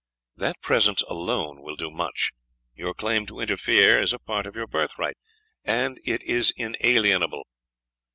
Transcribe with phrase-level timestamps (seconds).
[0.35, 2.31] "That presence alone will do much.
[2.73, 5.15] Your claim to interfere is a part of your birthright,
[5.63, 7.45] and it is inalienable.